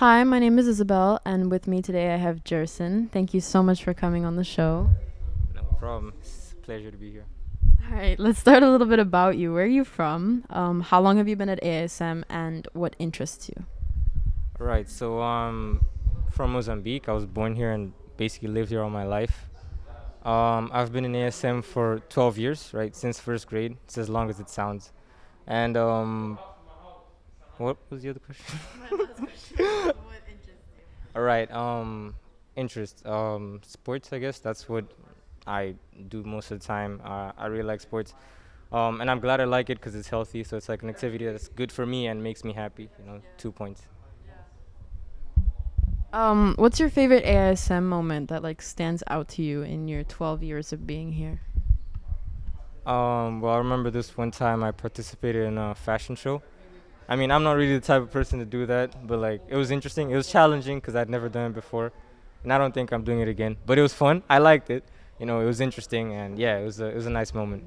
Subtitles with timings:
[0.00, 3.08] Hi, my name is Isabel, and with me today I have Jerson.
[3.14, 4.90] Thank you so much for coming on the show.
[5.54, 6.12] No problem.
[6.20, 7.24] It's a pleasure to be here.
[7.88, 9.54] All right, let's start a little bit about you.
[9.54, 10.44] Where are you from?
[10.50, 13.64] Um, how long have you been at ASM, and what interests you?
[14.60, 14.86] All right.
[14.86, 15.80] So um,
[16.30, 17.08] from Mozambique.
[17.08, 19.48] I was born here and basically lived here all my life.
[20.26, 23.78] Um, I've been in ASM for 12 years, right, since first grade.
[23.84, 24.92] It's as long as it sounds.
[25.46, 26.38] And um,
[27.58, 28.58] what was the other question?
[31.16, 31.50] All right.
[31.50, 32.14] Um,
[32.56, 33.04] interest.
[33.06, 34.12] Um, sports.
[34.12, 34.84] I guess that's what
[35.46, 35.74] I
[36.08, 37.00] do most of the time.
[37.04, 38.14] Uh, I really like sports.
[38.72, 40.44] Um, and I'm glad I like it because it's healthy.
[40.44, 42.90] So it's like an activity that's good for me and makes me happy.
[42.98, 43.82] You know, two points.
[46.12, 50.42] Um, what's your favorite ASM moment that like stands out to you in your 12
[50.42, 51.40] years of being here?
[52.86, 56.42] Um, well, I remember this one time I participated in a fashion show.
[57.08, 59.56] I mean, I'm not really the type of person to do that, but like it
[59.56, 60.10] was interesting.
[60.10, 61.92] It was challenging because I'd never done it before,
[62.42, 63.56] and I don't think I'm doing it again.
[63.64, 64.22] But it was fun.
[64.28, 64.84] I liked it.
[65.18, 67.64] You know, it was interesting, and yeah, it was a it was a nice moment.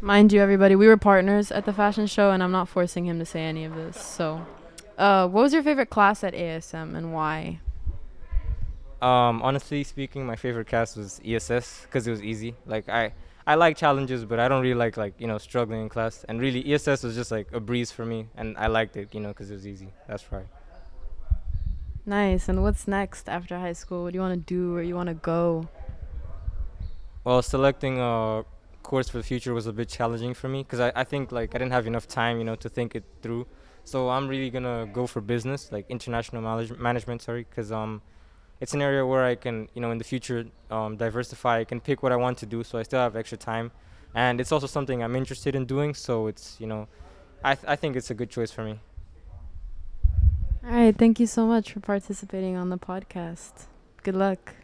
[0.00, 3.18] Mind you, everybody, we were partners at the fashion show, and I'm not forcing him
[3.18, 4.00] to say any of this.
[4.00, 4.46] So,
[4.96, 7.58] uh, what was your favorite class at ASM and why?
[9.02, 12.54] Um, honestly speaking, my favorite class was ESS because it was easy.
[12.66, 13.12] Like I
[13.48, 16.22] I like challenges, but I don't really like like you know struggling in class.
[16.28, 19.20] And really, ESS was just like a breeze for me, and I liked it, you
[19.20, 19.88] know, because it was easy.
[20.06, 20.46] That's right.
[22.04, 22.50] Nice.
[22.50, 24.02] And what's next after high school?
[24.02, 24.74] What do you want to do?
[24.74, 25.66] Where you want to go?
[27.24, 28.44] Well, selecting a
[28.82, 31.54] course for the future was a bit challenging for me because I, I think like
[31.54, 33.46] I didn't have enough time, you know, to think it through.
[33.84, 37.22] So I'm really gonna go for business, like international manage- management.
[37.22, 38.02] Sorry, because um,
[38.60, 41.60] it's an area where I can, you know, in the future um, diversify.
[41.60, 43.70] I can pick what I want to do, so I still have extra time,
[44.14, 45.94] and it's also something I'm interested in doing.
[45.94, 46.88] So it's, you know,
[47.44, 48.80] I th- I think it's a good choice for me.
[50.64, 50.96] All right.
[50.96, 53.66] Thank you so much for participating on the podcast.
[54.02, 54.54] Good luck.